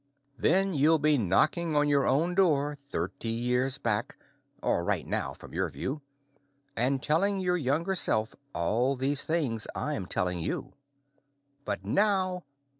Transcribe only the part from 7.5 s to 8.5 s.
younger self